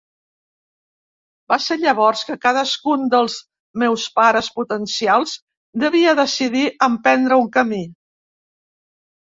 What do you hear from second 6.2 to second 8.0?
decidir emprendre un camí.